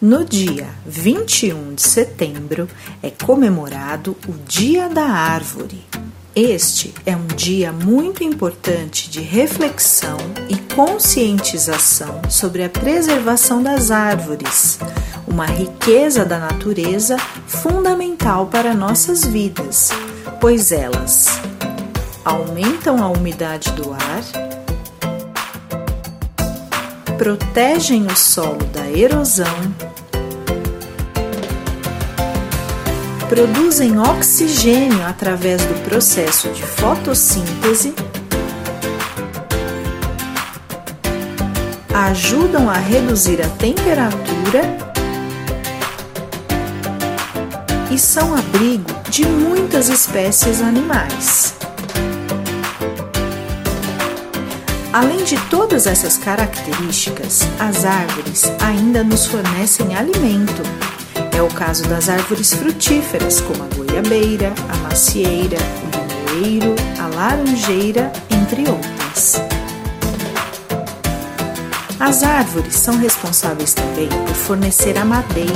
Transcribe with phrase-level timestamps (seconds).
[0.00, 2.68] No dia 21 de setembro
[3.02, 5.84] é comemorado o Dia da Árvore.
[6.36, 10.16] Este é um dia muito importante de reflexão
[10.48, 14.78] e conscientização sobre a preservação das árvores,
[15.26, 17.16] uma riqueza da natureza
[17.48, 19.90] fundamental para nossas vidas,
[20.40, 21.26] pois elas
[22.24, 24.22] aumentam a umidade do ar,
[27.18, 29.87] protegem o solo da erosão
[33.28, 37.94] produzem oxigênio através do processo de fotossíntese,
[41.92, 44.62] ajudam a reduzir a temperatura
[47.90, 51.54] e são abrigo de muitas espécies animais.
[54.90, 60.62] Além de todas essas características, as árvores ainda nos fornecem alimento
[61.38, 68.12] é o caso das árvores frutíferas, como a goiabeira, a macieira, o limoeiro, a laranjeira,
[68.28, 69.40] entre outras.
[72.00, 75.52] As árvores são responsáveis também por fornecer a madeira,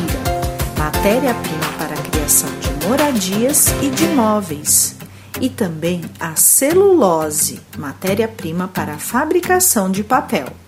[0.79, 4.95] matéria-prima para a criação de moradias e de móveis,
[5.41, 10.62] e também a celulose, matéria-prima para a fabricação de papel.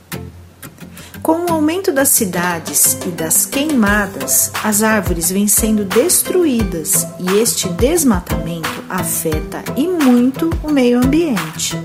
[1.24, 7.66] Com o aumento das cidades e das queimadas, as árvores vêm sendo destruídas e este
[7.70, 11.82] desmatamento afeta e muito o meio ambiente.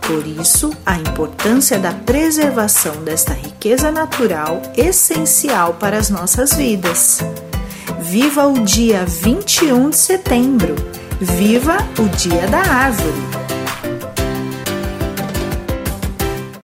[0.00, 7.18] Por isso, a importância da preservação desta riqueza natural essencial para as nossas vidas.
[7.98, 10.76] Viva o dia 21 de setembro!
[11.20, 13.33] Viva o Dia da Árvore!